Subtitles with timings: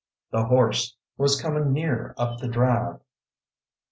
[0.31, 3.01] The horse was coming nearer up the drive.